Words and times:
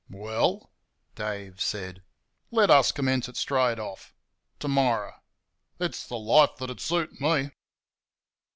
"Well," 0.09 0.71
Dave 1.13 1.61
said, 1.61 2.01
"let 2.49 2.71
us 2.71 2.91
commence 2.91 3.29
it 3.29 3.37
straight 3.37 3.77
off 3.77 4.15
t'morror. 4.59 5.19
It's 5.79 6.07
the 6.07 6.17
life 6.17 6.55
that'd 6.57 6.81
suit 6.81 7.21
ME." 7.21 7.51